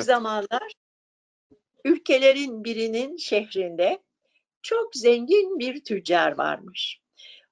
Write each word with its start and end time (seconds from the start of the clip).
zamanlar 0.00 0.72
ülkelerin 1.84 2.64
birinin 2.64 3.16
şehrinde 3.16 4.02
çok 4.62 4.96
zengin 4.96 5.58
bir 5.58 5.84
tüccar 5.84 6.38
varmış. 6.38 7.00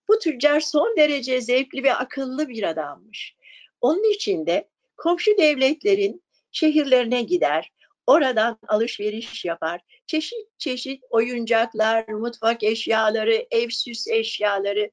Bu 0.08 0.18
tüccar 0.18 0.60
son 0.60 0.96
derece 0.96 1.40
zevkli 1.40 1.82
ve 1.82 1.94
akıllı 1.94 2.48
bir 2.48 2.62
adammış. 2.62 3.34
Onun 3.80 4.12
için 4.12 4.46
de 4.46 4.68
komşu 4.96 5.38
devletlerin 5.38 6.22
şehirlerine 6.52 7.22
gider, 7.22 7.72
oradan 8.06 8.58
alışveriş 8.68 9.44
yapar. 9.44 9.80
Çeşit 10.06 10.58
çeşit 10.58 11.02
oyuncaklar, 11.10 12.08
mutfak 12.08 12.62
eşyaları, 12.62 13.46
ev 13.50 13.68
süs 13.68 14.08
eşyaları, 14.08 14.90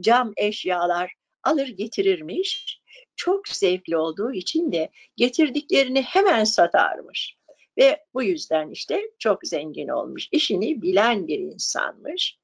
cam 0.00 0.32
eşyalar 0.36 1.14
alır 1.42 1.68
getirirmiş. 1.68 2.77
Çok 3.18 3.48
zevkli 3.48 3.96
olduğu 3.96 4.32
için 4.32 4.72
de 4.72 4.90
getirdiklerini 5.16 6.02
hemen 6.02 6.44
satarmış. 6.44 7.36
Ve 7.78 8.06
bu 8.14 8.22
yüzden 8.22 8.70
işte 8.70 9.10
çok 9.18 9.46
zengin 9.46 9.88
olmuş. 9.88 10.28
İşini 10.32 10.82
bilen 10.82 11.26
bir 11.26 11.38
insanmış. 11.38 12.38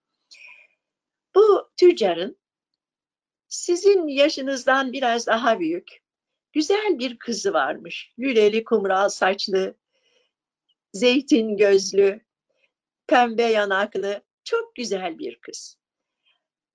Bu 1.34 1.70
tüccarın 1.76 2.38
sizin 3.48 4.08
yaşınızdan 4.08 4.92
biraz 4.92 5.26
daha 5.26 5.60
büyük, 5.60 6.02
güzel 6.52 6.98
bir 6.98 7.18
kızı 7.18 7.52
varmış. 7.52 8.12
Lüleli 8.18 8.64
kumral 8.64 9.08
saçlı, 9.08 9.74
zeytin 10.92 11.56
gözlü, 11.56 12.20
pembe 13.06 13.42
yanaklı, 13.42 14.22
çok 14.44 14.74
güzel 14.74 15.18
bir 15.18 15.38
kız. 15.40 15.78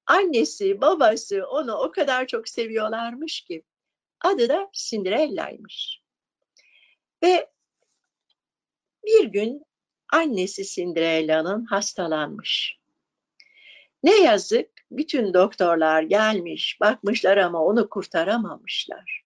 Annesi, 0.05 0.81
babası 0.81 1.47
onu 1.47 1.73
o 1.75 1.91
kadar 1.91 2.27
çok 2.27 2.49
seviyorlarmış 2.49 3.41
ki 3.41 3.63
adı 4.21 4.49
da 4.49 4.69
Cinderella'ymış. 4.73 6.01
Ve 7.23 7.49
bir 9.05 9.23
gün 9.23 9.65
annesi 10.13 10.65
Cinderella'nın 10.65 11.65
hastalanmış. 11.65 12.79
Ne 14.03 14.15
yazık 14.15 14.69
bütün 14.91 15.33
doktorlar 15.33 16.01
gelmiş, 16.01 16.77
bakmışlar 16.81 17.37
ama 17.37 17.65
onu 17.65 17.89
kurtaramamışlar. 17.89 19.23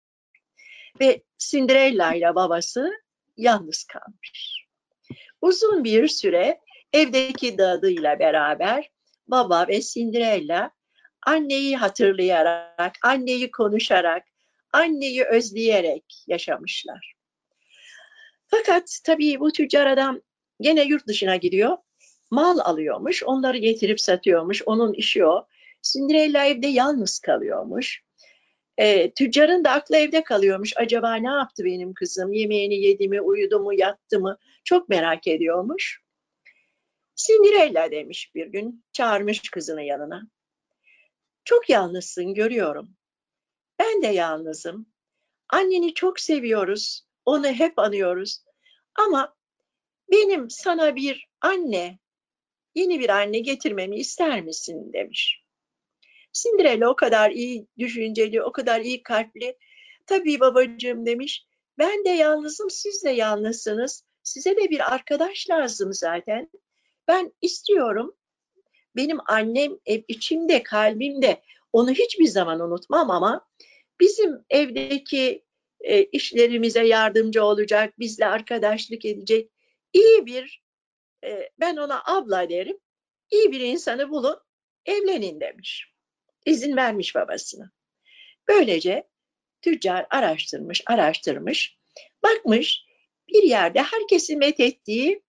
Ve 1.00 1.24
Cinderella 1.38 2.14
ile 2.14 2.36
babası 2.36 2.92
yalnız 3.38 3.84
kalmış. 3.84 4.66
Uzun 5.42 5.84
bir 5.84 6.08
süre 6.08 6.60
evdeki 6.94 7.58
dadıyla 7.58 8.20
beraber 8.20 8.90
baba 9.28 9.68
ve 9.68 9.82
Cinderella 9.82 10.72
anneyi 11.26 11.78
hatırlayarak, 11.78 12.98
anneyi 13.04 13.52
konuşarak, 13.52 14.24
anneyi 14.74 15.24
özleyerek 15.24 16.24
yaşamışlar. 16.28 17.14
Fakat 18.48 19.00
tabii 19.04 19.40
bu 19.40 19.52
tüccar 19.52 19.88
adam 19.88 20.22
gene 20.62 20.84
yurt 20.84 21.08
dışına 21.08 21.36
gidiyor. 21.36 21.78
Mal 22.32 22.60
alıyormuş, 22.60 23.24
onları 23.24 23.58
getirip 23.58 24.02
satıyormuş. 24.02 24.62
Onun 24.66 24.94
işi 24.94 25.26
o. 25.26 25.48
Cinderella 25.82 26.46
evde 26.46 26.68
yalnız 26.68 27.20
kalıyormuş. 27.20 28.04
E, 28.78 29.12
tüccarın 29.14 29.64
da 29.64 29.72
aklı 29.72 29.98
evde 29.98 30.24
kalıyormuş. 30.24 30.74
Acaba 30.78 31.16
ne 31.16 31.28
yaptı 31.28 31.66
benim 31.66 31.94
kızım? 31.94 32.34
Yemeğini 32.34 32.76
yedi 32.76 33.08
mi, 33.08 33.22
uyudu 33.22 33.60
mu, 33.60 33.74
yattı 33.74 34.20
mı? 34.20 34.38
Çok 34.64 34.90
merak 34.90 35.28
ediyormuş. 35.28 36.02
Cinderella 37.16 37.92
demiş 37.92 38.32
bir 38.36 38.48
gün, 38.48 38.86
çağırmış 38.94 39.50
kızını 39.50 39.84
yanına. 39.84 40.28
Çok 41.46 41.70
yalnızsın 41.70 42.34
görüyorum. 42.34 42.96
Ben 43.84 44.02
de 44.02 44.08
yalnızım. 44.08 44.86
Anneni 45.50 45.94
çok 45.94 46.20
seviyoruz. 46.20 47.06
Onu 47.26 47.48
hep 47.48 47.80
anıyoruz. 47.80 48.44
Ama 48.96 49.36
benim 50.12 50.50
sana 50.50 50.96
bir 50.96 51.28
anne, 51.42 52.00
yeni 52.76 53.00
bir 53.00 53.10
anne 53.10 53.40
getirmemi 53.40 53.98
ister 53.98 54.42
misin 54.42 54.94
demiş. 54.94 55.44
Cinderella 56.34 56.90
o 56.90 56.96
kadar 56.96 57.32
iyi 57.32 57.68
düşünceli, 57.80 58.44
o 58.44 58.52
kadar 58.52 58.82
iyi 58.82 59.04
kalpli. 59.04 59.58
Tabii 60.08 60.40
babacığım 60.40 61.06
demiş. 61.06 61.46
Ben 61.78 62.06
de 62.06 62.10
yalnızım, 62.10 62.70
siz 62.70 63.04
de 63.04 63.10
yalnızsınız. 63.10 64.04
Size 64.24 64.58
de 64.58 64.70
bir 64.70 64.94
arkadaş 64.94 65.50
lazım 65.50 65.94
zaten. 65.94 66.50
Ben 67.08 67.34
istiyorum. 67.42 68.16
Benim 68.96 69.18
annem 69.26 69.72
içimde, 70.08 70.64
kalbimde. 70.64 71.42
Onu 71.74 71.92
hiçbir 71.92 72.28
zaman 72.28 72.60
unutmam 72.60 73.12
ama 73.12 73.48
bizim 74.00 74.46
evdeki 74.50 75.46
e, 75.80 76.04
işlerimize 76.04 76.88
yardımcı 76.88 77.44
olacak, 77.44 78.00
bizle 78.00 78.26
arkadaşlık 78.26 79.06
edecek 79.06 79.50
iyi 79.94 80.26
bir, 80.26 80.64
e, 81.24 81.50
ben 81.60 81.78
ona 81.78 82.04
abla 82.06 82.50
derim, 82.50 82.78
iyi 83.32 83.52
bir 83.52 83.60
insanı 83.60 84.10
bulun, 84.10 84.40
evlenin 84.86 85.40
demiş. 85.40 85.94
İzin 86.46 86.76
vermiş 86.76 87.16
babasına. 87.16 87.72
Böylece 88.48 89.08
tüccar 89.62 90.08
araştırmış, 90.10 90.82
araştırmış, 90.86 91.78
bakmış 92.24 92.86
bir 93.28 93.44
yerde 93.44 93.82
herkesi 93.82 94.38
methettiği 94.38 95.24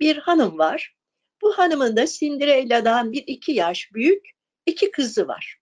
bir 0.00 0.16
hanım 0.16 0.58
var. 0.58 0.96
Bu 1.42 1.58
hanımın 1.58 1.96
da 1.96 2.06
Cinderella'dan 2.06 3.12
bir 3.12 3.24
iki 3.26 3.52
yaş 3.52 3.92
büyük 3.94 4.30
iki 4.66 4.90
kızı 4.90 5.28
var. 5.28 5.60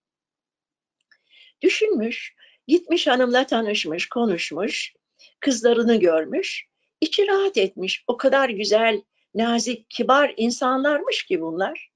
Düşünmüş, 1.62 2.34
Gitmiş 2.68 3.06
hanımla 3.06 3.46
tanışmış, 3.46 4.08
konuşmuş, 4.08 4.94
kızlarını 5.40 6.00
görmüş, 6.00 6.66
içi 7.00 7.26
rahat 7.26 7.56
etmiş. 7.56 8.04
O 8.06 8.16
kadar 8.16 8.48
güzel, 8.48 9.02
nazik, 9.34 9.90
kibar 9.90 10.34
insanlarmış 10.36 11.26
ki 11.26 11.40
bunlar. 11.40 11.90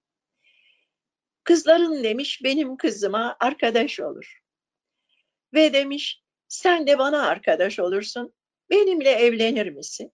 Kızların 1.45 2.05
demiş 2.05 2.41
benim 2.45 2.77
kızıma 2.77 3.37
arkadaş 3.41 4.01
olur. 4.01 4.43
Ve 5.55 5.73
demiş 5.73 6.23
sen 6.49 6.87
de 6.87 6.99
bana 6.99 7.27
arkadaş 7.27 7.79
olursun. 7.79 8.33
Benimle 8.71 9.11
evlenir 9.11 9.67
misin? 9.67 10.13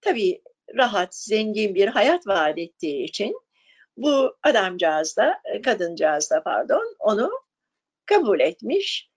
Tabii 0.00 0.42
rahat, 0.76 1.14
zengin 1.14 1.74
bir 1.74 1.88
hayat 1.88 2.26
vaat 2.26 2.58
ettiği 2.58 3.04
için 3.04 3.40
bu 3.96 4.36
adamcağız 4.42 5.16
da, 5.16 5.42
kadıncağız 5.64 6.30
da 6.30 6.42
pardon 6.42 6.96
onu 6.98 7.30
kabul 8.06 8.40
etmiş 8.40 9.10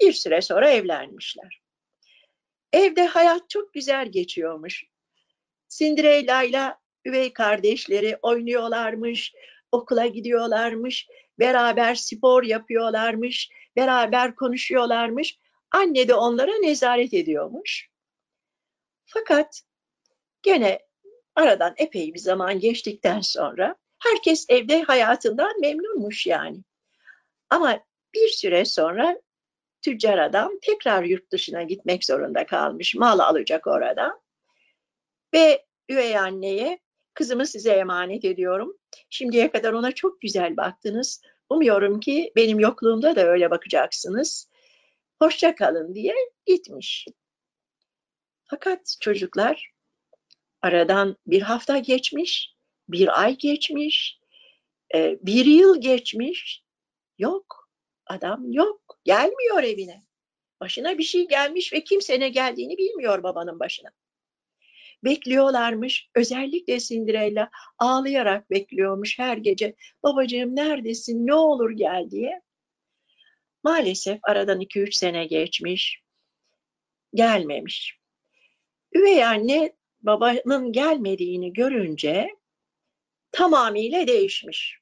bir 0.00 0.12
süre 0.12 0.42
sonra 0.42 0.70
evlenmişler. 0.70 1.60
Evde 2.72 3.06
hayat 3.06 3.50
çok 3.50 3.74
güzel 3.74 4.08
geçiyormuş. 4.08 4.84
Cinderella 5.68 6.42
ile 6.42 6.74
üvey 7.04 7.32
kardeşleri 7.32 8.18
oynuyorlarmış, 8.22 9.34
okula 9.72 10.06
gidiyorlarmış, 10.06 11.08
beraber 11.38 11.94
spor 11.94 12.42
yapıyorlarmış, 12.42 13.50
beraber 13.76 14.34
konuşuyorlarmış. 14.34 15.38
Anne 15.70 16.08
de 16.08 16.14
onlara 16.14 16.58
nezaret 16.58 17.14
ediyormuş. 17.14 17.88
Fakat 19.06 19.62
gene 20.42 20.80
aradan 21.34 21.74
epey 21.76 22.14
bir 22.14 22.18
zaman 22.18 22.60
geçtikten 22.60 23.20
sonra 23.20 23.76
herkes 23.98 24.46
evde 24.48 24.82
hayatından 24.82 25.60
memnunmuş 25.60 26.26
yani. 26.26 26.58
Ama 27.50 27.80
bir 28.14 28.28
süre 28.28 28.64
sonra 28.64 29.20
tüccar 29.86 30.18
adam 30.18 30.52
tekrar 30.62 31.04
yurt 31.04 31.32
dışına 31.32 31.62
gitmek 31.62 32.04
zorunda 32.04 32.46
kalmış. 32.46 32.94
Mal 32.94 33.18
alacak 33.18 33.66
orada. 33.66 34.20
Ve 35.34 35.64
üvey 35.88 36.18
anneye 36.18 36.78
kızımı 37.14 37.46
size 37.46 37.70
emanet 37.70 38.24
ediyorum. 38.24 38.76
Şimdiye 39.10 39.50
kadar 39.50 39.72
ona 39.72 39.92
çok 39.92 40.20
güzel 40.20 40.56
baktınız. 40.56 41.22
Umuyorum 41.50 42.00
ki 42.00 42.32
benim 42.36 42.60
yokluğumda 42.60 43.16
da 43.16 43.26
öyle 43.26 43.50
bakacaksınız. 43.50 44.48
Hoşça 45.18 45.54
kalın 45.54 45.94
diye 45.94 46.14
gitmiş. 46.46 47.06
Fakat 48.44 48.96
çocuklar 49.00 49.72
aradan 50.62 51.16
bir 51.26 51.42
hafta 51.42 51.78
geçmiş, 51.78 52.54
bir 52.88 53.22
ay 53.22 53.36
geçmiş, 53.38 54.20
e, 54.94 55.18
bir 55.22 55.44
yıl 55.44 55.80
geçmiş. 55.80 56.62
Yok, 57.18 57.65
adam 58.06 58.52
yok. 58.52 58.98
Gelmiyor 59.04 59.62
evine. 59.62 60.04
Başına 60.60 60.98
bir 60.98 61.02
şey 61.02 61.28
gelmiş 61.28 61.72
ve 61.72 61.84
kimse 61.84 62.20
ne 62.20 62.28
geldiğini 62.28 62.78
bilmiyor 62.78 63.22
babanın 63.22 63.60
başına. 63.60 63.90
Bekliyorlarmış. 65.04 66.10
Özellikle 66.14 66.80
Cinderella 66.80 67.50
ağlayarak 67.78 68.50
bekliyormuş 68.50 69.18
her 69.18 69.36
gece. 69.36 69.74
Babacığım 70.02 70.56
neredesin? 70.56 71.26
Ne 71.26 71.34
olur 71.34 71.70
gel 71.70 72.10
diye. 72.10 72.40
Maalesef 73.62 74.18
aradan 74.22 74.60
iki 74.60 74.80
üç 74.80 74.94
sene 74.94 75.26
geçmiş. 75.26 76.02
Gelmemiş. 77.14 77.98
Üvey 78.92 79.24
anne 79.24 79.72
babanın 80.00 80.72
gelmediğini 80.72 81.52
görünce 81.52 82.28
tamamıyla 83.32 84.06
değişmiş. 84.06 84.78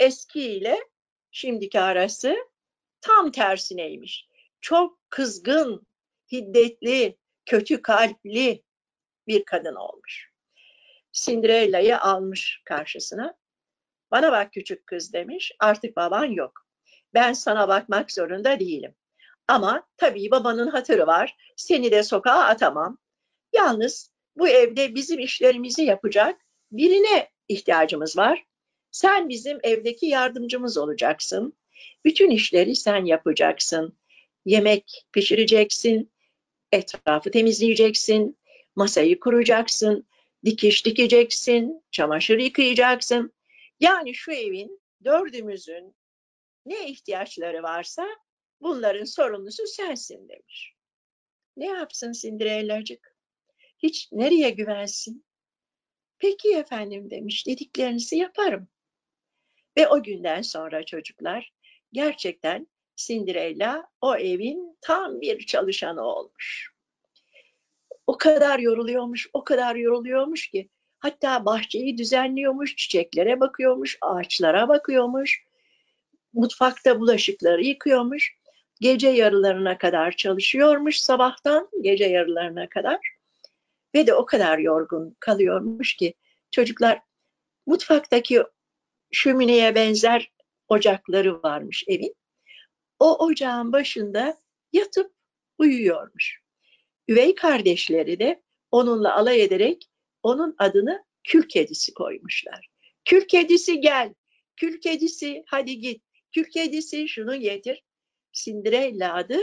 Eskiyle 0.00 0.89
şimdiki 1.30 1.80
arası 1.80 2.36
tam 3.00 3.30
tersineymiş. 3.30 4.28
Çok 4.60 4.98
kızgın, 5.10 5.86
hiddetli, 6.32 7.18
kötü 7.46 7.82
kalpli 7.82 8.62
bir 9.26 9.44
kadın 9.44 9.74
olmuş. 9.74 10.30
Cinderella'yı 11.12 12.00
almış 12.00 12.62
karşısına. 12.64 13.34
Bana 14.10 14.32
bak 14.32 14.52
küçük 14.52 14.86
kız 14.86 15.12
demiş. 15.12 15.52
Artık 15.58 15.96
baban 15.96 16.24
yok. 16.24 16.66
Ben 17.14 17.32
sana 17.32 17.68
bakmak 17.68 18.12
zorunda 18.12 18.60
değilim. 18.60 18.94
Ama 19.48 19.88
tabii 19.96 20.30
babanın 20.30 20.68
hatırı 20.68 21.06
var. 21.06 21.36
Seni 21.56 21.90
de 21.90 22.02
sokağa 22.02 22.44
atamam. 22.44 22.98
Yalnız 23.52 24.12
bu 24.36 24.48
evde 24.48 24.94
bizim 24.94 25.18
işlerimizi 25.18 25.82
yapacak 25.82 26.40
birine 26.72 27.30
ihtiyacımız 27.48 28.16
var. 28.16 28.44
Sen 28.90 29.28
bizim 29.28 29.58
evdeki 29.62 30.06
yardımcımız 30.06 30.78
olacaksın. 30.78 31.56
Bütün 32.04 32.30
işleri 32.30 32.76
sen 32.76 33.04
yapacaksın. 33.04 33.98
Yemek 34.44 35.06
pişireceksin, 35.12 36.12
etrafı 36.72 37.30
temizleyeceksin, 37.30 38.38
masayı 38.76 39.20
kuracaksın, 39.20 40.06
dikiş 40.44 40.86
dikeceksin, 40.86 41.84
çamaşır 41.90 42.38
yıkayacaksın. 42.38 43.32
Yani 43.80 44.14
şu 44.14 44.32
evin 44.32 44.80
dördümüzün 45.04 45.94
ne 46.66 46.88
ihtiyaçları 46.88 47.62
varsa 47.62 48.06
bunların 48.60 49.04
sorumlusu 49.04 49.66
sensin 49.66 50.28
demiş. 50.28 50.74
Ne 51.56 51.66
yapsın 51.66 52.12
Cinderella'cık? 52.12 53.16
Hiç 53.78 54.12
nereye 54.12 54.50
güvensin? 54.50 55.24
Peki 56.18 56.54
efendim 56.54 57.10
demiş, 57.10 57.46
dediklerinizi 57.46 58.16
yaparım. 58.16 58.68
Ve 59.76 59.88
o 59.88 60.02
günden 60.02 60.42
sonra 60.42 60.84
çocuklar 60.84 61.52
gerçekten 61.92 62.66
Cinderella 62.96 63.86
o 64.00 64.16
evin 64.16 64.78
tam 64.80 65.20
bir 65.20 65.46
çalışanı 65.46 66.02
olmuş. 66.02 66.70
O 68.06 68.18
kadar 68.18 68.58
yoruluyormuş, 68.58 69.30
o 69.32 69.44
kadar 69.44 69.76
yoruluyormuş 69.76 70.50
ki 70.50 70.68
hatta 70.98 71.44
bahçeyi 71.44 71.98
düzenliyormuş, 71.98 72.76
çiçeklere 72.76 73.40
bakıyormuş, 73.40 73.98
ağaçlara 74.00 74.68
bakıyormuş, 74.68 75.44
mutfakta 76.32 77.00
bulaşıkları 77.00 77.62
yıkıyormuş, 77.62 78.36
gece 78.80 79.08
yarılarına 79.08 79.78
kadar 79.78 80.12
çalışıyormuş 80.12 81.00
sabahtan 81.00 81.68
gece 81.80 82.04
yarılarına 82.04 82.68
kadar 82.68 82.98
ve 83.94 84.06
de 84.06 84.14
o 84.14 84.26
kadar 84.26 84.58
yorgun 84.58 85.16
kalıyormuş 85.20 85.96
ki 85.96 86.14
çocuklar 86.50 87.02
mutfaktaki 87.66 88.42
şömineye 89.12 89.74
benzer 89.74 90.32
ocakları 90.68 91.42
varmış 91.42 91.84
evin. 91.86 92.14
O 92.98 93.24
ocağın 93.26 93.72
başında 93.72 94.40
yatıp 94.72 95.12
uyuyormuş. 95.58 96.40
Üvey 97.08 97.34
kardeşleri 97.34 98.18
de 98.18 98.42
onunla 98.70 99.16
alay 99.16 99.42
ederek 99.42 99.90
onun 100.22 100.54
adını 100.58 101.04
kül 101.24 101.48
kedisi 101.48 101.94
koymuşlar. 101.94 102.68
Kül 103.04 103.28
kedisi 103.28 103.80
gel, 103.80 104.14
kül 104.56 104.80
kedisi 104.80 105.42
hadi 105.46 105.78
git, 105.78 106.02
kül 106.34 106.44
kedisi 106.44 107.08
şunu 107.08 107.40
getir. 107.40 107.82
Cinderella 108.32 109.14
adı 109.14 109.38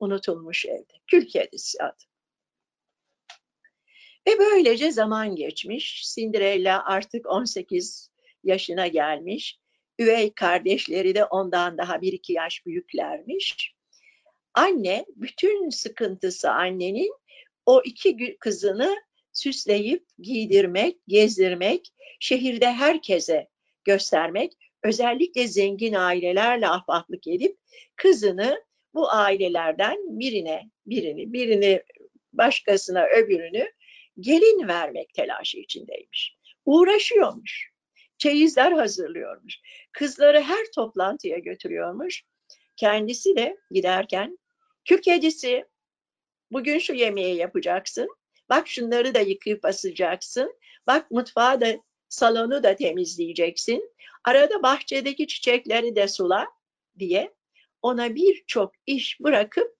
unutulmuş 0.00 0.66
evde. 0.66 0.92
Kül 1.06 1.28
kedisi 1.28 1.82
adı. 1.82 2.04
Ve 4.28 4.38
böylece 4.38 4.92
zaman 4.92 5.36
geçmiş. 5.36 6.14
Cinderella 6.14 6.84
artık 6.84 7.26
18 7.26 8.11
yaşına 8.44 8.86
gelmiş. 8.86 9.58
Üvey 9.98 10.32
kardeşleri 10.34 11.14
de 11.14 11.24
ondan 11.24 11.78
daha 11.78 12.02
bir 12.02 12.12
iki 12.12 12.32
yaş 12.32 12.66
büyüklermiş. 12.66 13.74
Anne, 14.54 15.04
bütün 15.16 15.68
sıkıntısı 15.68 16.50
annenin 16.50 17.12
o 17.66 17.82
iki 17.84 18.36
kızını 18.40 18.96
süsleyip 19.32 20.06
giydirmek, 20.18 20.96
gezdirmek, 21.08 21.92
şehirde 22.20 22.66
herkese 22.66 23.48
göstermek, 23.84 24.52
özellikle 24.82 25.48
zengin 25.48 25.94
ailelerle 25.94 26.68
ahbaplık 26.68 27.26
edip 27.26 27.58
kızını 27.96 28.64
bu 28.94 29.10
ailelerden 29.10 29.98
birine, 30.18 30.70
birini, 30.86 31.32
birini 31.32 31.82
başkasına 32.32 33.06
öbürünü 33.06 33.72
gelin 34.20 34.68
vermek 34.68 35.14
telaşı 35.14 35.58
içindeymiş. 35.58 36.36
Uğraşıyormuş. 36.64 37.71
Çeyizler 38.22 38.72
hazırlıyormuş. 38.72 39.60
Kızları 39.92 40.40
her 40.40 40.66
toplantıya 40.74 41.38
götürüyormuş. 41.38 42.22
Kendisi 42.76 43.36
de 43.36 43.56
giderken 43.70 44.38
kül 44.84 45.02
kedisi 45.02 45.64
bugün 46.50 46.78
şu 46.78 46.92
yemeği 46.92 47.36
yapacaksın. 47.36 48.08
Bak 48.48 48.68
şunları 48.68 49.14
da 49.14 49.20
yıkayıp 49.20 49.64
asacaksın. 49.64 50.58
Bak 50.86 51.10
mutfağı 51.10 51.60
da 51.60 51.76
salonu 52.08 52.62
da 52.62 52.76
temizleyeceksin. 52.76 53.94
Arada 54.24 54.62
bahçedeki 54.62 55.26
çiçekleri 55.26 55.96
de 55.96 56.08
sula 56.08 56.46
diye 56.98 57.34
ona 57.82 58.14
birçok 58.14 58.72
iş 58.86 59.20
bırakıp 59.20 59.76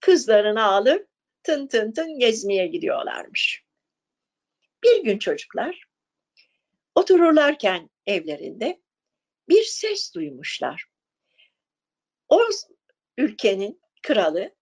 kızlarını 0.00 0.62
alıp 0.62 1.08
tın 1.42 1.66
tın 1.66 1.92
tın 1.92 2.18
gezmeye 2.18 2.66
gidiyorlarmış. 2.66 3.64
Bir 4.84 5.04
gün 5.04 5.18
çocuklar 5.18 5.93
otururlarken 6.94 7.90
evlerinde 8.06 8.82
bir 9.48 9.62
ses 9.62 10.14
duymuşlar. 10.14 10.84
O 12.28 12.42
ülkenin 13.18 13.80
kralı 14.02 14.54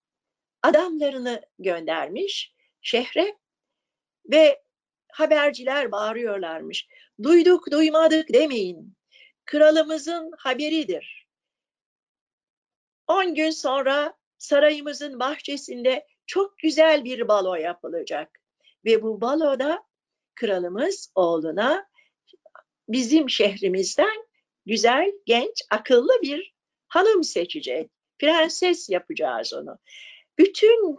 adamlarını 0.62 1.42
göndermiş 1.58 2.54
şehre 2.80 3.38
ve 4.24 4.62
haberciler 5.12 5.92
bağırıyorlarmış. 5.92 6.88
Duyduk 7.22 7.70
duymadık 7.70 8.32
demeyin. 8.32 8.96
Kralımızın 9.44 10.32
haberidir. 10.38 11.28
On 13.06 13.34
gün 13.34 13.50
sonra 13.50 14.16
sarayımızın 14.38 15.20
bahçesinde 15.20 16.06
çok 16.26 16.58
güzel 16.58 17.04
bir 17.04 17.28
balo 17.28 17.54
yapılacak. 17.54 18.40
Ve 18.84 19.02
bu 19.02 19.20
baloda 19.20 19.84
kralımız 20.34 21.12
oğluna 21.14 21.86
bizim 22.92 23.30
şehrimizden 23.30 24.26
güzel, 24.66 25.12
genç, 25.26 25.62
akıllı 25.70 26.12
bir 26.22 26.54
hanım 26.88 27.24
seçecek. 27.24 27.90
Prenses 28.18 28.90
yapacağız 28.90 29.52
onu. 29.54 29.78
Bütün 30.38 30.98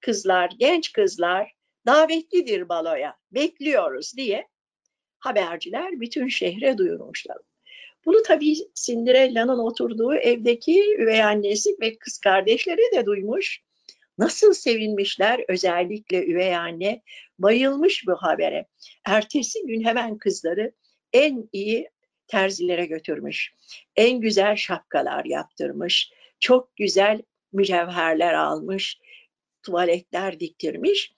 kızlar, 0.00 0.50
genç 0.58 0.92
kızlar 0.92 1.52
davetlidir 1.86 2.68
baloya, 2.68 3.16
bekliyoruz 3.32 4.16
diye 4.16 4.48
haberciler 5.18 6.00
bütün 6.00 6.28
şehre 6.28 6.78
duyurmuşlar. 6.78 7.36
Bunu 8.04 8.22
tabii 8.22 8.54
Cinderella'nın 8.74 9.58
oturduğu 9.58 10.14
evdeki 10.14 10.94
üvey 10.98 11.22
annesi 11.22 11.76
ve 11.80 11.98
kız 11.98 12.18
kardeşleri 12.18 12.96
de 12.96 13.06
duymuş. 13.06 13.60
Nasıl 14.18 14.52
sevinmişler 14.52 15.44
özellikle 15.48 16.26
üvey 16.26 16.56
anne 16.56 17.02
bayılmış 17.38 18.06
bu 18.06 18.14
habere. 18.14 18.66
Ertesi 19.06 19.66
gün 19.66 19.84
hemen 19.84 20.18
kızları 20.18 20.72
en 21.14 21.48
iyi 21.52 21.90
terzilere 22.26 22.86
götürmüş. 22.86 23.54
En 23.96 24.20
güzel 24.20 24.56
şapkalar 24.56 25.24
yaptırmış. 25.24 26.12
Çok 26.40 26.76
güzel 26.76 27.22
mücevherler 27.52 28.34
almış. 28.34 28.98
Tuvaletler 29.62 30.40
diktirmiş. 30.40 31.12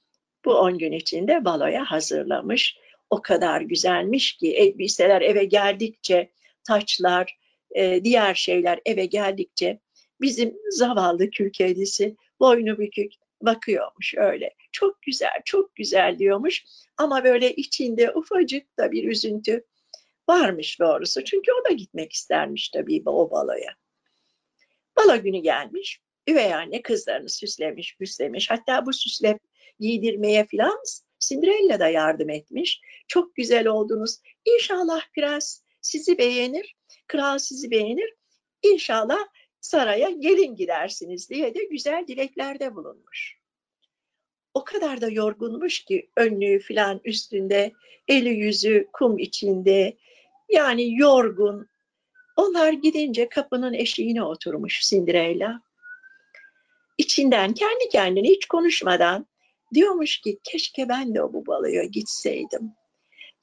Bu 0.45 0.55
on 0.55 0.79
gün 0.79 0.93
içinde 0.93 1.45
baloya 1.45 1.85
hazırlamış. 1.85 2.77
O 3.11 3.23
kadar 3.23 3.61
güzelmiş 3.61 4.37
ki 4.37 4.57
elbiseler 4.57 5.23
eve 5.23 5.45
geldikçe, 5.45 6.31
taçlar, 6.65 7.39
e, 7.71 8.05
diğer 8.05 8.35
şeyler 8.35 8.81
eve 8.85 9.07
geldikçe 9.07 9.79
bizim 10.21 10.55
zavallı 10.71 11.31
kül 11.31 11.51
boynu 12.41 12.79
bükük 12.79 13.13
bakıyormuş 13.43 14.15
öyle. 14.17 14.55
Çok 14.73 15.03
güzel, 15.03 15.43
çok 15.45 15.75
güzel 15.75 16.19
diyormuş 16.19 16.65
ama 16.97 17.25
böyle 17.25 17.55
içinde 17.55 18.13
ufacık 18.13 18.79
da 18.79 18.93
bir 18.93 19.05
üzüntü 19.05 19.65
varmış 20.29 20.81
doğrusu. 20.81 21.25
Çünkü 21.25 21.53
o 21.53 21.69
da 21.71 21.73
gitmek 21.73 22.13
istermiş 22.13 22.69
tabii 22.69 23.03
o 23.07 23.31
baloya. 23.31 23.75
Balo 24.97 25.23
günü 25.23 25.39
gelmiş. 25.39 26.01
Üvey 26.29 26.55
anne 26.55 26.83
kızlarını 26.83 27.29
süslemiş, 27.29 27.97
süslemiş. 27.99 28.51
Hatta 28.51 28.87
bu 28.87 28.93
süsle 28.93 29.39
giydirmeye 29.81 30.47
filan 30.47 30.79
Cinderella 31.19 31.81
da 31.81 31.89
yardım 31.89 32.31
etmiş. 32.31 32.81
Çok 33.09 33.35
güzel 33.35 33.67
oldunuz. 33.67 34.19
İnşallah 34.45 35.01
prens 35.15 35.61
sizi 35.81 36.19
beğenir, 36.19 36.77
kral 37.07 37.39
sizi 37.39 37.71
beğenir. 37.71 38.15
İnşallah 38.63 39.19
saraya 39.61 40.11
gelin 40.11 40.57
gidersiniz 40.57 41.31
diye 41.31 41.55
de 41.55 41.65
güzel 41.65 42.05
dileklerde 42.09 42.75
bulunmuş. 42.75 43.39
O 44.55 44.65
kadar 44.65 45.01
da 45.01 45.09
yorgunmuş 45.09 45.85
ki 45.85 46.11
önlüğü 46.17 46.59
filan 46.59 47.01
üstünde, 47.05 47.73
eli 48.09 48.29
yüzü 48.29 48.89
kum 48.93 49.19
içinde, 49.19 49.97
yani 50.49 50.99
yorgun. 50.99 51.69
Onlar 52.37 52.73
gidince 52.73 53.29
kapının 53.29 53.73
eşiğine 53.73 54.23
oturmuş 54.23 54.81
Cinderella. 54.89 55.61
İçinden 56.99 57.55
kendi 57.55 57.89
kendine 57.89 58.29
hiç 58.29 58.47
konuşmadan 58.47 59.27
Diyormuş 59.75 60.21
ki 60.21 60.39
keşke 60.45 60.89
ben 60.89 61.15
de 61.15 61.23
o 61.23 61.33
bu 61.33 61.47
baloya 61.47 61.85
gitseydim. 61.85 62.73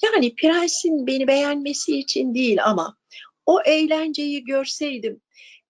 Yani 0.03 0.35
prensin 0.35 1.07
beni 1.07 1.27
beğenmesi 1.27 1.99
için 1.99 2.35
değil 2.35 2.63
ama 2.63 2.97
o 3.45 3.61
eğlenceyi 3.61 4.43
görseydim 4.43 5.21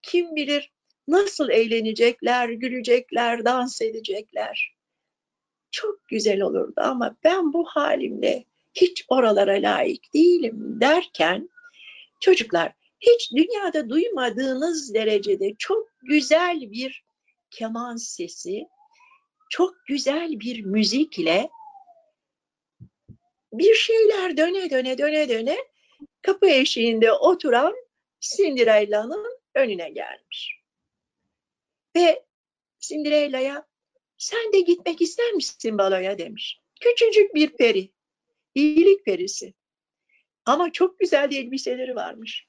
kim 0.02 0.36
bilir 0.36 0.72
nasıl 1.08 1.50
eğlenecekler, 1.50 2.48
gülecekler, 2.48 3.44
dans 3.44 3.82
edecekler. 3.82 4.74
Çok 5.70 6.08
güzel 6.08 6.40
olurdu 6.40 6.80
ama 6.80 7.16
ben 7.24 7.52
bu 7.52 7.64
halimle 7.64 8.44
hiç 8.74 9.04
oralara 9.08 9.52
layık 9.52 10.14
değilim 10.14 10.80
derken 10.80 11.50
çocuklar 12.20 12.72
hiç 13.00 13.32
dünyada 13.32 13.88
duymadığınız 13.88 14.94
derecede 14.94 15.54
çok 15.58 15.88
güzel 16.02 16.60
bir 16.60 17.04
keman 17.50 17.96
sesi, 17.96 18.66
çok 19.50 19.74
güzel 19.86 20.40
bir 20.40 20.64
müzik 20.64 21.18
ile 21.18 21.50
bir 23.52 23.74
şeyler 23.74 24.36
döne 24.36 24.70
döne 24.70 24.98
döne 24.98 25.28
döne 25.28 25.56
kapı 26.22 26.46
eşiğinde 26.46 27.12
oturan 27.12 27.74
Cinderella'nın 28.20 29.38
önüne 29.54 29.90
gelmiş. 29.90 30.60
Ve 31.96 32.24
Cinderella'ya 32.80 33.66
sen 34.18 34.52
de 34.52 34.60
gitmek 34.60 35.00
ister 35.00 35.32
misin 35.32 35.78
baloya 35.78 36.18
demiş. 36.18 36.60
Küçücük 36.80 37.34
bir 37.34 37.50
peri, 37.50 37.93
iyilik 38.54 39.04
perisi. 39.04 39.54
Ama 40.46 40.72
çok 40.72 40.98
güzel 40.98 41.32
elbiseleri 41.32 41.94
varmış. 41.94 42.46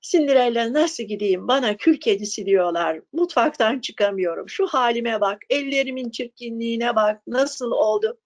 Cinderella 0.00 0.72
nasıl 0.72 1.04
gideyim 1.04 1.48
bana 1.48 1.76
kül 1.76 2.00
kedisi 2.00 2.46
diyorlar. 2.46 3.00
Mutfaktan 3.12 3.80
çıkamıyorum. 3.80 4.48
Şu 4.48 4.66
halime 4.66 5.20
bak, 5.20 5.42
ellerimin 5.50 6.10
çirkinliğine 6.10 6.96
bak, 6.96 7.22
nasıl 7.26 7.70
oldu. 7.70 8.20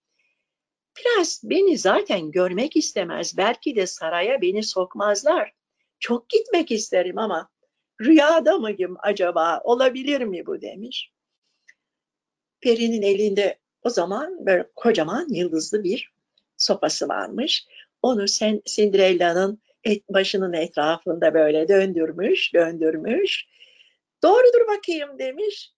Prens 0.95 1.41
beni 1.45 1.79
zaten 1.79 2.31
görmek 2.31 2.77
istemez. 2.77 3.37
Belki 3.37 3.77
de 3.77 3.87
saraya 3.87 4.41
beni 4.41 4.63
sokmazlar. 4.63 5.53
Çok 5.99 6.29
gitmek 6.29 6.71
isterim 6.71 7.19
ama 7.19 7.49
rüyada 8.01 8.59
mıyım 8.59 8.97
acaba? 8.99 9.61
Olabilir 9.65 10.21
mi 10.21 10.47
bu 10.47 10.61
demiş. 10.61 11.13
Peri'nin 12.61 13.03
elinde 13.03 13.59
o 13.83 13.91
zaman 13.91 14.47
böyle 14.47 14.71
kocaman 14.77 15.27
yıldızlı 15.29 15.85
bir 15.85 16.14
sopası 16.57 17.09
varmış. 17.09 17.67
Onu 18.03 18.25
Cinderella'nın 18.67 19.63
et, 19.85 20.03
başının 20.09 20.53
etrafında 20.53 21.35
böyle 21.35 21.69
döndürmüş, 21.69 22.55
döndürmüş. 22.55 23.45
Doğrudur 24.23 24.69
bakayım 24.69 25.19
demiş. 25.19 25.71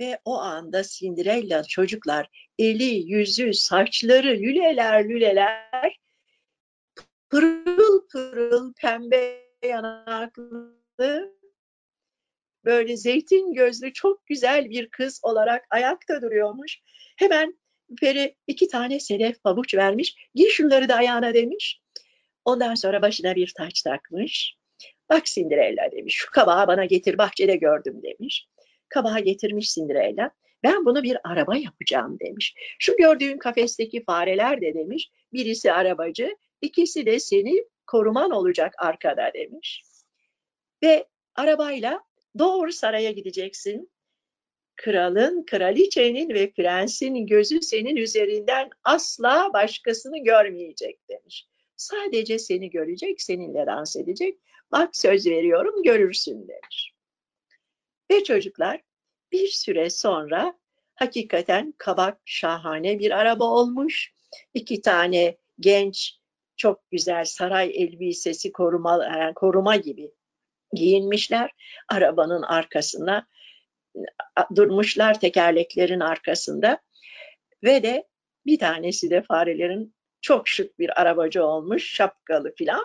Ve 0.00 0.18
o 0.24 0.34
anda 0.34 0.82
Cinderella 0.82 1.64
çocuklar 1.64 2.28
eli, 2.58 3.12
yüzü, 3.12 3.54
saçları 3.54 4.28
lüleler 4.28 5.08
lüleler 5.08 5.98
pırıl 7.30 8.08
pırıl 8.08 8.72
pembe 8.72 9.48
yanaklı 9.64 11.38
böyle 12.64 12.96
zeytin 12.96 13.52
gözlü 13.52 13.92
çok 13.92 14.26
güzel 14.26 14.70
bir 14.70 14.88
kız 14.88 15.20
olarak 15.22 15.66
ayakta 15.70 16.22
duruyormuş. 16.22 16.78
Hemen 17.16 17.58
Peri 18.00 18.36
iki 18.46 18.68
tane 18.68 19.00
sedef 19.00 19.42
pabuç 19.42 19.74
vermiş. 19.74 20.16
Giy 20.34 20.48
şunları 20.48 20.88
da 20.88 20.94
ayağına 20.94 21.34
demiş. 21.34 21.80
Ondan 22.44 22.74
sonra 22.74 23.02
başına 23.02 23.34
bir 23.34 23.52
taç 23.56 23.82
takmış. 23.82 24.54
Bak 25.10 25.26
Cinderella 25.26 25.92
demiş. 25.92 26.14
Şu 26.14 26.30
kabağı 26.30 26.66
bana 26.66 26.84
getir 26.84 27.18
bahçede 27.18 27.56
gördüm 27.56 28.02
demiş. 28.02 28.48
Kabağı 28.88 29.20
getirmiş 29.20 29.74
Cinderella. 29.74 30.30
Ben 30.62 30.84
bunu 30.84 31.02
bir 31.02 31.16
araba 31.24 31.56
yapacağım 31.56 32.18
demiş. 32.20 32.54
Şu 32.78 32.96
gördüğün 32.96 33.38
kafesteki 33.38 34.04
fareler 34.04 34.60
de 34.60 34.74
demiş. 34.74 35.10
Birisi 35.32 35.72
arabacı, 35.72 36.36
ikisi 36.60 37.06
de 37.06 37.20
seni 37.20 37.64
koruman 37.86 38.30
olacak 38.30 38.74
arkada 38.78 39.30
demiş. 39.34 39.82
Ve 40.82 41.06
arabayla 41.34 42.00
doğru 42.38 42.72
saraya 42.72 43.10
gideceksin. 43.10 43.90
Kralın, 44.78 45.44
kraliçenin 45.46 46.28
ve 46.28 46.50
prensin 46.50 47.26
gözü 47.26 47.62
senin 47.62 47.96
üzerinden 47.96 48.70
asla 48.84 49.50
başkasını 49.52 50.18
görmeyecek 50.18 51.08
demiş. 51.08 51.46
Sadece 51.76 52.38
seni 52.38 52.70
görecek, 52.70 53.22
seninle 53.22 53.66
dans 53.66 53.96
edecek. 53.96 54.38
Bak 54.72 54.96
söz 54.96 55.26
veriyorum 55.26 55.82
görürsün 55.82 56.48
demiş. 56.48 56.92
Ve 58.10 58.24
çocuklar 58.24 58.80
bir 59.32 59.48
süre 59.48 59.90
sonra 59.90 60.58
hakikaten 60.94 61.74
kabak 61.78 62.20
şahane 62.24 62.98
bir 62.98 63.10
araba 63.10 63.44
olmuş. 63.44 64.12
İki 64.54 64.82
tane 64.82 65.36
genç 65.60 66.18
çok 66.56 66.90
güzel 66.90 67.24
saray 67.24 67.72
elbisesi 67.74 68.52
koruma, 68.52 69.04
yani 69.04 69.34
koruma 69.34 69.76
gibi 69.76 70.10
giyinmişler. 70.72 71.50
Arabanın 71.88 72.42
arkasına 72.42 73.26
durmuşlar 74.56 75.20
tekerleklerin 75.20 76.00
arkasında 76.00 76.78
ve 77.64 77.82
de 77.82 78.08
bir 78.46 78.58
tanesi 78.58 79.10
de 79.10 79.22
farelerin 79.22 79.94
çok 80.20 80.48
şık 80.48 80.78
bir 80.78 81.00
arabacı 81.00 81.44
olmuş, 81.44 81.94
şapkalı 81.94 82.54
filan. 82.54 82.84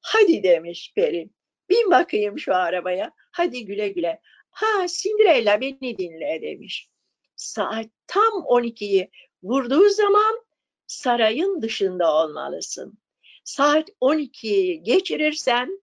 Hadi 0.00 0.42
demiş 0.42 0.92
Peri, 0.96 1.30
bin 1.68 1.90
bakayım 1.90 2.38
şu 2.38 2.54
arabaya, 2.54 3.12
hadi 3.32 3.64
güle 3.64 3.88
güle. 3.88 4.20
Ha 4.50 4.86
Cinderella 4.88 5.60
beni 5.60 5.98
dinle 5.98 6.42
demiş. 6.42 6.88
Saat 7.36 7.86
tam 8.06 8.32
12'yi 8.32 9.10
vurduğu 9.42 9.88
zaman 9.88 10.44
sarayın 10.86 11.62
dışında 11.62 12.14
olmalısın. 12.14 12.98
Saat 13.44 13.88
12'yi 13.88 14.82
geçirirsen 14.82 15.82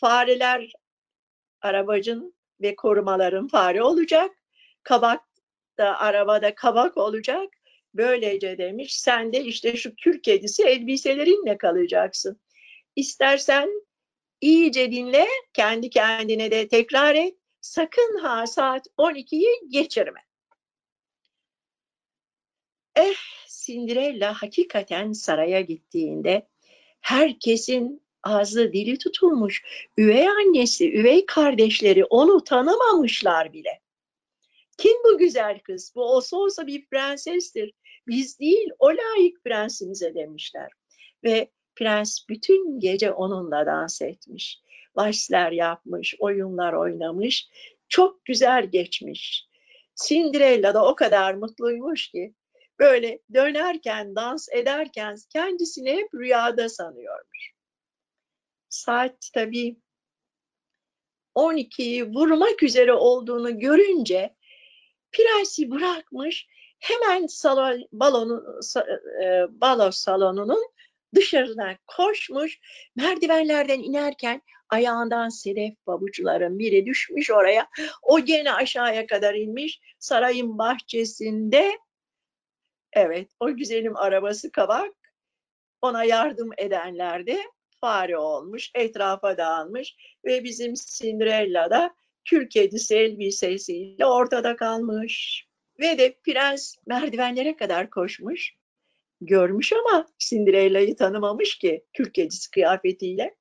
fareler 0.00 0.72
arabacın 1.60 2.34
ve 2.60 2.76
korumaların 2.76 3.48
fare 3.48 3.82
olacak. 3.82 4.30
Kabak 4.82 5.20
da 5.78 5.98
arabada 6.00 6.54
kabak 6.54 6.96
olacak. 6.96 7.48
Böylece 7.94 8.58
demiş 8.58 9.00
sen 9.00 9.32
de 9.32 9.44
işte 9.44 9.76
şu 9.76 9.96
kür 9.96 10.22
kedisi 10.22 10.62
elbiselerinle 10.62 11.58
kalacaksın. 11.58 12.40
İstersen 12.96 13.70
iyice 14.40 14.92
dinle, 14.92 15.26
kendi 15.52 15.90
kendine 15.90 16.50
de 16.50 16.68
tekrar 16.68 17.14
et. 17.14 17.34
Sakın 17.60 18.18
ha 18.22 18.46
saat 18.46 18.86
12'yi 18.98 19.48
geçirme. 19.68 20.20
Eh 22.96 23.14
Cinderella 23.64 24.42
hakikaten 24.42 25.12
saraya 25.12 25.60
gittiğinde 25.60 26.48
herkesin 27.00 28.03
ağzı 28.24 28.72
dili 28.72 28.98
tutulmuş. 28.98 29.62
Üvey 29.98 30.28
annesi, 30.28 30.92
üvey 30.92 31.26
kardeşleri 31.26 32.04
onu 32.04 32.44
tanımamışlar 32.44 33.52
bile. 33.52 33.80
Kim 34.78 34.96
bu 35.04 35.18
güzel 35.18 35.58
kız? 35.58 35.92
Bu 35.94 36.02
olsa 36.02 36.36
olsa 36.36 36.66
bir 36.66 36.86
prensestir. 36.86 37.72
Biz 38.06 38.40
değil, 38.40 38.70
o 38.78 38.88
layık 38.88 39.44
prensimize 39.44 40.14
demişler. 40.14 40.70
Ve 41.24 41.50
prens 41.76 42.28
bütün 42.28 42.80
gece 42.80 43.12
onunla 43.12 43.66
dans 43.66 44.02
etmiş. 44.02 44.60
Varsler 44.96 45.52
yapmış, 45.52 46.14
oyunlar 46.18 46.72
oynamış. 46.72 47.48
Çok 47.88 48.24
güzel 48.24 48.66
geçmiş. 48.66 49.48
Cinderella 50.06 50.74
da 50.74 50.86
o 50.86 50.94
kadar 50.94 51.34
mutluymuş 51.34 52.10
ki 52.10 52.34
böyle 52.78 53.18
dönerken, 53.34 54.14
dans 54.14 54.48
ederken 54.52 55.16
kendisini 55.32 55.92
hep 55.92 56.14
rüyada 56.14 56.68
sanıyormuş. 56.68 57.53
Saat 58.74 59.30
tabii 59.34 59.76
12'yi 61.34 62.04
vurmak 62.04 62.62
üzere 62.62 62.92
olduğunu 62.92 63.58
görünce 63.58 64.34
prensi 65.12 65.70
bırakmış 65.70 66.46
hemen 66.78 67.26
salon, 67.26 67.88
balonu, 67.92 68.60
e, 69.24 69.44
balo 69.60 69.90
salonunun 69.90 70.64
dışarına 71.14 71.76
koşmuş 71.86 72.60
merdivenlerden 72.96 73.78
inerken 73.78 74.42
ayağından 74.68 75.28
sedef 75.28 75.74
babuçların 75.86 76.58
biri 76.58 76.86
düşmüş 76.86 77.30
oraya. 77.30 77.68
O 78.02 78.20
gene 78.20 78.52
aşağıya 78.52 79.06
kadar 79.06 79.34
inmiş 79.34 79.80
sarayın 79.98 80.58
bahçesinde. 80.58 81.78
Evet 82.92 83.30
o 83.40 83.56
güzelim 83.56 83.96
arabası 83.96 84.52
kabak 84.52 84.92
ona 85.82 86.04
yardım 86.04 86.50
edenler 86.58 87.26
de 87.26 87.53
fare 87.84 88.18
olmuş, 88.18 88.70
etrafa 88.74 89.36
dağılmış 89.36 89.96
ve 90.24 90.44
bizim 90.44 90.74
Cinderella 90.74 91.70
da 91.70 91.94
kül 92.24 92.48
kedisi 92.48 92.94
elbisesiyle 92.94 94.06
ortada 94.06 94.56
kalmış. 94.56 95.46
Ve 95.80 95.98
de 95.98 96.18
prens 96.24 96.74
merdivenlere 96.86 97.56
kadar 97.56 97.90
koşmuş. 97.90 98.54
Görmüş 99.20 99.72
ama 99.72 100.06
Cinderella'yı 100.18 100.96
tanımamış 100.96 101.58
ki 101.58 101.84
kül 101.92 102.12
kedisi 102.12 102.50
kıyafetiyle. 102.50 103.34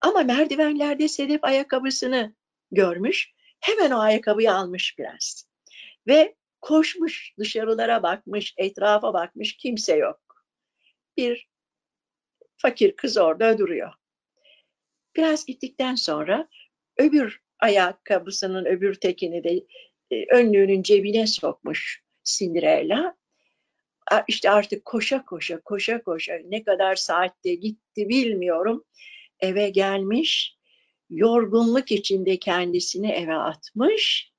Ama 0.00 0.22
merdivenlerde 0.22 1.08
sedef 1.08 1.44
ayakkabısını 1.44 2.34
görmüş. 2.70 3.32
Hemen 3.60 3.90
o 3.90 3.98
ayakkabıyı 3.98 4.52
almış 4.52 4.96
prens. 4.96 5.42
Ve 6.06 6.36
Koşmuş 6.60 7.34
dışarılara 7.38 8.02
bakmış, 8.02 8.54
etrafa 8.56 9.14
bakmış 9.14 9.56
kimse 9.56 9.96
yok. 9.96 10.44
Bir 11.16 11.48
fakir 12.56 12.96
kız 12.96 13.16
orada 13.16 13.58
duruyor. 13.58 13.92
Biraz 15.16 15.46
gittikten 15.46 15.94
sonra 15.94 16.48
öbür 16.96 17.40
ayakkabısının 17.58 18.64
öbür 18.64 18.94
tekini 18.94 19.44
de 19.44 19.64
e, 20.10 20.26
önlüğünün 20.36 20.82
cebine 20.82 21.26
sokmuş 21.26 22.02
Cinderella. 22.24 23.16
İşte 24.28 24.50
artık 24.50 24.84
koşa 24.84 25.24
koşa 25.24 25.60
koşa 25.60 26.02
koşa 26.02 26.38
ne 26.44 26.62
kadar 26.62 26.96
saatte 26.96 27.54
gitti 27.54 28.08
bilmiyorum. 28.08 28.84
Eve 29.40 29.70
gelmiş 29.70 30.56
yorgunluk 31.10 31.92
içinde 31.92 32.38
kendisini 32.38 33.12
eve 33.12 33.34
atmış. 33.34 34.32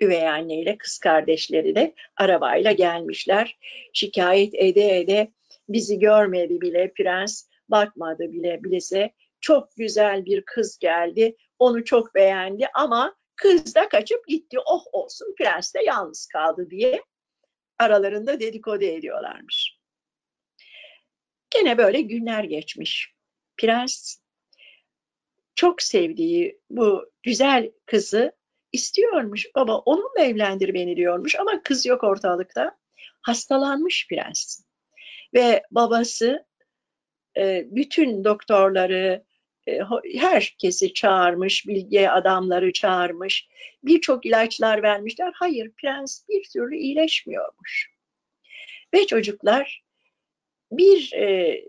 Üvey 0.00 0.28
anneyle 0.28 0.78
kız 0.78 0.98
kardeşleri 0.98 1.74
de 1.74 1.94
arabayla 2.16 2.72
gelmişler. 2.72 3.58
Şikayet 3.92 4.54
ede 4.54 4.98
ede 4.98 5.32
bizi 5.68 5.98
görmedi 5.98 6.60
bile 6.60 6.92
prens, 6.96 7.48
bakmadı 7.68 8.32
bile 8.32 8.64
bilese 8.64 9.12
çok 9.40 9.76
güzel 9.76 10.24
bir 10.24 10.42
kız 10.46 10.78
geldi. 10.78 11.36
Onu 11.58 11.84
çok 11.84 12.14
beğendi 12.14 12.66
ama 12.74 13.16
kız 13.36 13.74
da 13.74 13.88
kaçıp 13.88 14.28
gitti. 14.28 14.58
Oh 14.66 14.84
olsun 14.92 15.34
prens 15.38 15.74
de 15.74 15.82
yalnız 15.82 16.26
kaldı 16.26 16.70
diye 16.70 17.02
aralarında 17.78 18.40
dedikodu 18.40 18.84
ediyorlarmış. 18.84 19.78
Gene 21.50 21.78
böyle 21.78 22.00
günler 22.00 22.44
geçmiş. 22.44 23.14
Prens 23.56 24.18
çok 25.54 25.82
sevdiği 25.82 26.60
bu 26.70 27.10
güzel 27.22 27.72
kızı 27.86 28.32
istiyormuş. 28.72 29.46
Baba 29.54 29.78
onunla 29.78 30.20
evlendir 30.20 30.74
beni 30.74 30.96
diyormuş 30.96 31.34
ama 31.34 31.62
kız 31.62 31.86
yok 31.86 32.04
ortalıkta. 32.04 32.78
Hastalanmış 33.22 34.06
prens. 34.10 34.65
Ve 35.34 35.62
babası 35.70 36.46
e, 37.36 37.66
bütün 37.70 38.24
doktorları, 38.24 39.24
e, 39.68 39.80
herkesi 40.18 40.94
çağırmış, 40.94 41.66
bilge 41.66 42.08
adamları 42.08 42.72
çağırmış. 42.72 43.48
Birçok 43.84 44.26
ilaçlar 44.26 44.82
vermişler. 44.82 45.32
Hayır, 45.34 45.70
prens 45.70 46.28
bir 46.28 46.44
türlü 46.52 46.76
iyileşmiyormuş. 46.76 47.90
Ve 48.94 49.06
çocuklar 49.06 49.84
bir 50.72 51.12
e, 51.12 51.60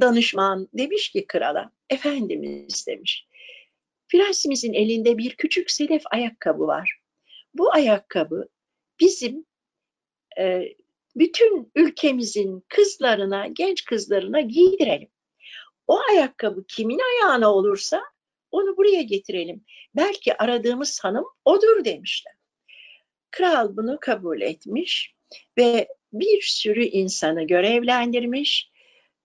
danışman 0.00 0.68
demiş 0.72 1.10
ki 1.10 1.26
krala, 1.26 1.72
efendimiz 1.90 2.86
demiş, 2.86 3.26
prensimizin 4.08 4.72
elinde 4.72 5.18
bir 5.18 5.36
küçük 5.36 5.70
sedef 5.70 6.02
ayakkabı 6.10 6.66
var. 6.66 7.00
Bu 7.54 7.74
ayakkabı 7.74 8.48
bizim 9.00 9.46
e, 10.38 10.74
bütün 11.16 11.72
ülkemizin 11.74 12.64
kızlarına, 12.68 13.46
genç 13.46 13.84
kızlarına 13.84 14.40
giydirelim. 14.40 15.08
O 15.86 16.00
ayakkabı 16.10 16.64
kimin 16.68 16.98
ayağına 16.98 17.54
olursa 17.54 18.02
onu 18.50 18.76
buraya 18.76 19.02
getirelim. 19.02 19.64
Belki 19.96 20.36
aradığımız 20.36 21.00
hanım 21.04 21.24
odur 21.44 21.84
demişler. 21.84 22.34
Kral 23.30 23.76
bunu 23.76 23.98
kabul 24.00 24.40
etmiş 24.40 25.14
ve 25.58 25.88
bir 26.12 26.42
sürü 26.42 26.84
insanı 26.84 27.42
görevlendirmiş. 27.42 28.70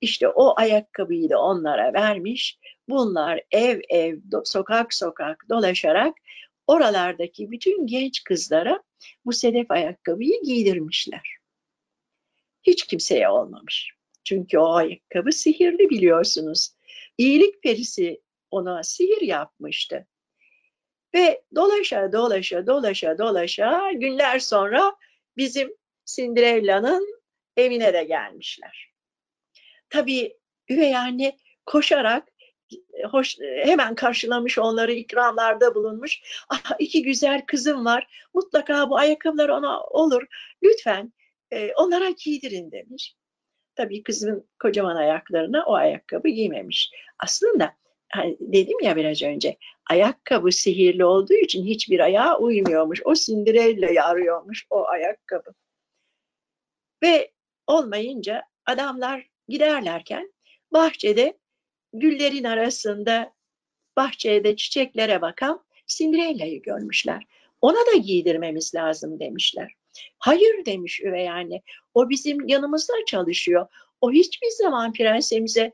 İşte 0.01 0.27
o 0.27 0.59
ayakkabıyı 0.59 1.29
da 1.29 1.41
onlara 1.41 1.93
vermiş. 1.93 2.59
Bunlar 2.89 3.41
ev 3.51 3.81
ev, 3.89 4.17
sokak 4.43 4.93
sokak 4.93 5.45
dolaşarak 5.49 6.15
oralardaki 6.67 7.51
bütün 7.51 7.87
genç 7.87 8.23
kızlara 8.23 8.83
bu 9.25 9.33
sedef 9.33 9.71
ayakkabıyı 9.71 10.41
giydirmişler. 10.43 11.34
Hiç 12.65 12.87
kimseye 12.87 13.29
olmamış. 13.29 13.91
Çünkü 14.23 14.57
o 14.57 14.73
ayakkabı 14.73 15.31
sihirli 15.31 15.89
biliyorsunuz. 15.89 16.69
İyilik 17.17 17.63
perisi 17.63 18.21
ona 18.51 18.83
sihir 18.83 19.21
yapmıştı. 19.21 20.07
Ve 21.15 21.43
dolaşa 21.55 22.11
dolaşa 22.11 22.67
dolaşa 22.67 23.17
dolaşa 23.17 23.91
günler 23.91 24.39
sonra 24.39 24.95
bizim 25.37 25.73
Cinderella'nın 26.05 27.21
evine 27.57 27.93
de 27.93 28.03
gelmişler. 28.03 28.93
Tabii 29.89 30.37
üvey 30.69 30.97
anne 30.97 31.37
koşarak 31.65 32.27
hoş, 33.11 33.39
hemen 33.39 33.95
karşılamış 33.95 34.57
onları 34.57 34.91
ikramlarda 34.91 35.75
bulunmuş. 35.75 36.21
Ah, 36.49 36.75
iki 36.79 37.03
güzel 37.03 37.45
kızım 37.45 37.85
var. 37.85 38.27
Mutlaka 38.33 38.89
bu 38.89 38.97
ayakkabılar 38.97 39.49
ona 39.49 39.83
olur. 39.83 40.23
Lütfen 40.63 41.13
e, 41.55 41.73
onlara 41.75 42.09
giydirin 42.09 42.71
demiş. 42.71 43.15
Tabii 43.75 44.03
kızın 44.03 44.49
kocaman 44.59 44.95
ayaklarına 44.95 45.65
o 45.65 45.73
ayakkabı 45.73 46.27
giymemiş. 46.27 46.91
Aslında 47.19 47.73
hani 48.09 48.37
dedim 48.39 48.77
ya 48.81 48.95
biraz 48.95 49.21
önce 49.21 49.57
ayakkabı 49.89 50.51
sihirli 50.51 51.05
olduğu 51.05 51.33
için 51.33 51.65
hiçbir 51.65 51.99
ayağa 51.99 52.37
uymuyormuş. 52.37 53.01
O 53.05 53.15
Cinderella'yı 53.15 54.03
arıyormuş 54.03 54.67
o 54.69 54.85
ayakkabı. 54.87 55.53
Ve 57.03 57.31
olmayınca 57.67 58.43
adamlar 58.65 59.29
giderlerken 59.47 60.33
bahçede 60.73 61.37
güllerin 61.93 62.43
arasında 62.43 63.33
bahçede 63.97 64.55
çiçeklere 64.55 65.21
bakan 65.21 65.65
Cinderella'yı 65.87 66.61
görmüşler. 66.61 67.23
Ona 67.61 67.85
da 67.93 67.97
giydirmemiz 67.97 68.75
lazım 68.75 69.19
demişler. 69.19 69.73
Hayır 70.19 70.65
demiş 70.65 71.01
üvey 71.01 71.29
anne. 71.29 71.61
O 71.93 72.09
bizim 72.09 72.47
yanımızda 72.47 72.93
çalışıyor. 73.07 73.67
O 74.01 74.11
hiçbir 74.11 74.49
zaman 74.49 74.93
prensemize 74.93 75.73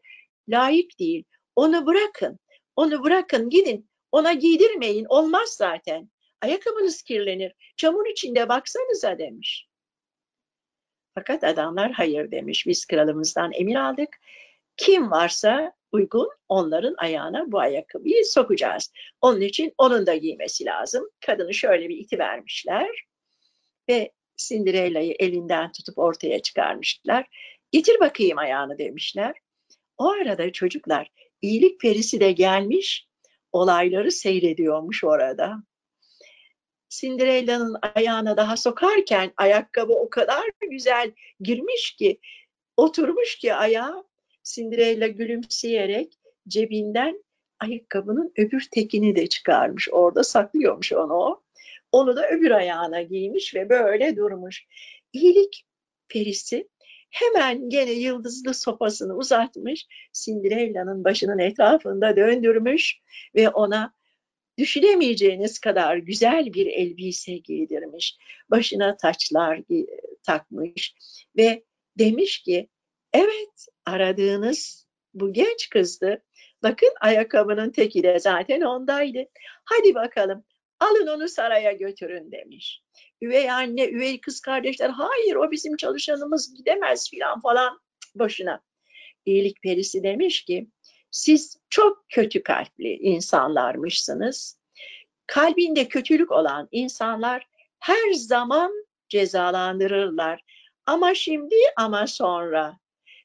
layık 0.49 0.99
değil. 0.99 1.23
Onu 1.55 1.85
bırakın. 1.85 2.39
Onu 2.75 3.03
bırakın 3.03 3.49
gidin. 3.49 3.89
Ona 4.11 4.33
giydirmeyin. 4.33 5.05
Olmaz 5.09 5.49
zaten. 5.49 6.09
Ayakkabınız 6.41 7.01
kirlenir. 7.01 7.53
Çamur 7.77 8.05
içinde 8.05 8.49
baksanıza 8.49 9.17
demiş. 9.17 9.67
Fakat 11.15 11.43
adamlar 11.43 11.91
hayır 11.91 12.31
demiş. 12.31 12.67
Biz 12.67 12.85
kralımızdan 12.85 13.51
emir 13.53 13.75
aldık. 13.75 14.19
Kim 14.77 15.11
varsa 15.11 15.73
uygun 15.91 16.29
onların 16.49 16.95
ayağına 16.97 17.51
bu 17.51 17.59
ayakkabıyı 17.59 18.25
sokacağız. 18.25 18.91
Onun 19.21 19.41
için 19.41 19.73
onun 19.77 20.05
da 20.05 20.15
giymesi 20.15 20.65
lazım. 20.65 21.09
Kadını 21.25 21.53
şöyle 21.53 21.89
bir 21.89 21.97
iti 21.97 22.19
vermişler 22.19 23.10
ve 23.91 24.11
Cinderella'yı 24.37 25.15
elinden 25.19 25.71
tutup 25.71 25.97
ortaya 25.97 26.41
çıkarmışlar. 26.41 27.27
Getir 27.71 27.99
bakayım 27.99 28.37
ayağını 28.37 28.77
demişler. 28.77 29.35
O 29.97 30.11
arada 30.11 30.51
çocuklar 30.51 31.11
iyilik 31.41 31.79
perisi 31.79 32.19
de 32.19 32.31
gelmiş 32.31 33.07
olayları 33.51 34.11
seyrediyormuş 34.11 35.03
orada. 35.03 35.63
Cinderella'nın 36.89 37.75
ayağına 37.95 38.37
daha 38.37 38.57
sokarken 38.57 39.31
ayakkabı 39.37 39.93
o 39.93 40.09
kadar 40.09 40.43
güzel 40.69 41.11
girmiş 41.39 41.95
ki 41.95 42.19
oturmuş 42.77 43.35
ki 43.35 43.53
ayağı 43.53 44.03
Cinderella 44.43 45.07
gülümseyerek 45.07 46.13
cebinden 46.47 47.23
ayakkabının 47.59 48.33
öbür 48.37 48.67
tekini 48.71 49.15
de 49.15 49.27
çıkarmış. 49.27 49.89
Orada 49.91 50.23
saklıyormuş 50.23 50.93
onu. 50.93 51.43
Onu 51.91 52.15
da 52.15 52.29
öbür 52.29 52.51
ayağına 52.51 53.01
giymiş 53.01 53.55
ve 53.55 53.69
böyle 53.69 54.15
durmuş. 54.15 54.65
İyilik 55.13 55.65
perisi 56.09 56.67
hemen 57.09 57.69
gene 57.69 57.91
yıldızlı 57.91 58.53
sopasını 58.53 59.15
uzatmış, 59.17 59.87
Cinderella'nın 60.13 61.03
başının 61.03 61.39
etrafında 61.39 62.15
döndürmüş 62.15 62.99
ve 63.35 63.49
ona 63.49 63.93
düşünemeyeceğiniz 64.57 65.59
kadar 65.59 65.97
güzel 65.97 66.53
bir 66.53 66.65
elbise 66.65 67.37
giydirmiş. 67.37 68.17
Başına 68.49 68.97
taçlar 68.97 69.61
takmış 70.23 70.95
ve 71.37 71.63
demiş 71.99 72.39
ki 72.43 72.69
evet 73.13 73.67
aradığınız 73.85 74.87
bu 75.13 75.33
genç 75.33 75.69
kızdı. 75.69 76.23
Bakın 76.63 76.89
ayakkabının 77.01 77.71
teki 77.71 78.03
de 78.03 78.19
zaten 78.19 78.61
ondaydı. 78.61 79.25
Hadi 79.65 79.95
bakalım 79.95 80.43
alın 80.81 81.07
onu 81.07 81.29
saraya 81.29 81.71
götürün 81.71 82.31
demiş. 82.31 82.81
Üvey 83.21 83.51
anne, 83.51 83.89
üvey 83.89 84.21
kız 84.21 84.39
kardeşler 84.39 84.89
hayır 84.89 85.35
o 85.35 85.51
bizim 85.51 85.77
çalışanımız 85.77 86.53
gidemez 86.53 87.09
filan 87.09 87.41
falan 87.41 87.79
boşuna. 88.15 88.61
İyilik 89.25 89.61
perisi 89.61 90.03
demiş 90.03 90.45
ki 90.45 90.67
siz 91.11 91.57
çok 91.69 92.05
kötü 92.09 92.43
kalpli 92.43 92.97
insanlarmışsınız. 92.97 94.59
Kalbinde 95.27 95.87
kötülük 95.87 96.31
olan 96.31 96.67
insanlar 96.71 97.47
her 97.79 98.11
zaman 98.13 98.85
cezalandırırlar. 99.09 100.41
Ama 100.85 101.13
şimdi 101.13 101.55
ama 101.77 102.07
sonra 102.07 102.79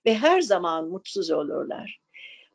ve 0.07 0.15
her 0.15 0.41
zaman 0.41 0.89
mutsuz 0.89 1.31
olurlar. 1.31 2.01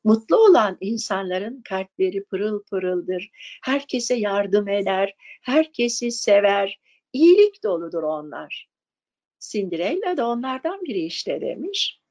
Mutlu 0.03 0.35
olan 0.35 0.77
insanların 0.81 1.61
kalpleri 1.61 2.23
pırıl 2.23 2.63
pırıldır. 2.63 3.29
Herkese 3.63 4.15
yardım 4.15 4.67
eder, 4.67 5.15
herkesi 5.41 6.11
sever, 6.11 6.79
iyilik 7.13 7.63
doludur 7.63 8.03
onlar. 8.03 8.69
Cinderella 9.39 10.17
da 10.17 10.27
onlardan 10.27 10.81
biri 10.81 11.05
işte 11.05 11.41
demiş. 11.41 12.01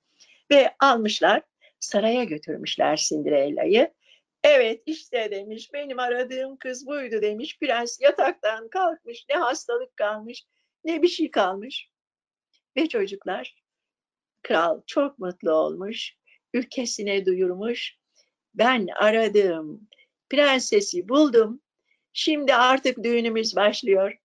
Ve 0.51 0.75
almışlar 0.81 1.43
saraya 1.81 2.25
götürmüşler 2.25 2.97
Cinderella'yı. 2.97 3.95
Evet 4.45 4.83
işte 4.87 5.31
demiş 5.31 5.73
benim 5.73 5.99
aradığım 5.99 6.57
kız 6.57 6.87
buydu 6.87 7.23
demiş. 7.23 7.59
Prens 7.59 8.01
yataktan 8.01 8.69
kalkmış 8.69 9.27
ne 9.31 9.37
hastalık 9.37 9.97
kalmış 9.97 10.45
ne 10.85 11.03
bir 11.03 11.09
şey 11.09 11.31
kalmış. 11.31 11.91
Ve 12.77 12.89
çocuklar 12.89 13.63
kral 14.43 14.83
çok 14.87 15.19
mutlu 15.19 15.53
olmuş. 15.53 16.20
Ülkesine 16.55 17.27
duyurmuş. 17.27 17.97
Ben 18.55 18.87
aradığım 19.01 19.89
prensesi 20.29 21.09
buldum. 21.09 21.61
Şimdi 22.13 22.55
artık 22.55 23.05
düğünümüz 23.05 23.57
başlıyor. 23.57 24.17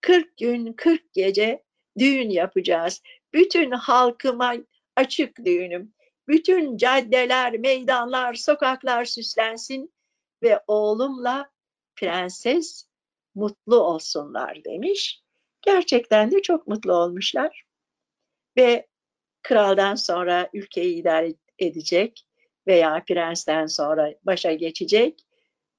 40 0.00 0.36
gün 0.36 0.72
40 0.72 1.12
gece 1.12 1.62
düğün 1.98 2.30
yapacağız. 2.30 3.02
Bütün 3.34 3.70
halkıma 3.70 4.54
açık 4.96 5.44
düğünüm. 5.44 5.94
Bütün 6.28 6.76
caddeler, 6.76 7.52
meydanlar, 7.52 8.34
sokaklar 8.34 9.04
süslensin 9.04 9.94
ve 10.42 10.60
oğlumla 10.66 11.50
prenses 11.96 12.84
mutlu 13.34 13.76
olsunlar 13.76 14.64
demiş. 14.64 15.22
Gerçekten 15.62 16.30
de 16.30 16.42
çok 16.42 16.66
mutlu 16.66 16.92
olmuşlar. 16.92 17.64
Ve 18.56 18.86
kraldan 19.42 19.94
sonra 19.94 20.50
ülkeyi 20.52 20.94
idare 20.94 21.34
edecek 21.62 22.26
veya 22.66 23.04
prensten 23.08 23.66
sonra 23.66 24.14
başa 24.22 24.52
geçecek 24.52 25.20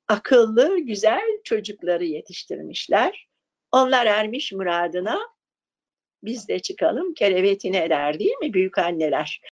akıllı, 0.07 0.79
güzel 0.79 1.41
çocukları 1.43 2.05
yetiştirmişler. 2.05 3.27
Onlar 3.71 4.05
ermiş 4.05 4.51
muradına 4.51 5.19
biz 6.23 6.47
de 6.47 6.59
çıkalım 6.59 7.13
kerevetine 7.13 7.83
eder 7.83 8.19
değil 8.19 8.37
mi 8.41 8.53
büyük 8.53 8.77
anneler? 8.77 9.41